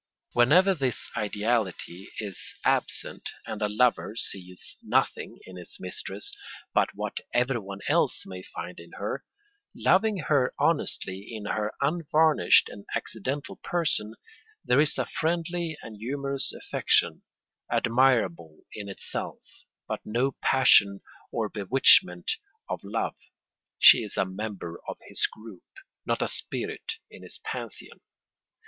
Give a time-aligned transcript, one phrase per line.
[0.33, 6.35] Whenever this ideality is absent and a lover sees nothing in his mistress
[6.73, 9.23] but what everyone else may find in her,
[9.75, 14.15] loving her honestly in her unvarnished and accidental person,
[14.65, 17.21] there is a friendly and humorous affection,
[17.69, 19.43] admirable in itself,
[19.87, 22.37] but no passion or bewitchment
[22.67, 23.13] of love;
[23.77, 25.61] she is a member of his group,
[26.07, 27.99] not a spirit in his pantheon.